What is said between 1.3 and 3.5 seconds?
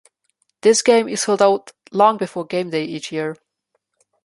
out long before gameday each year.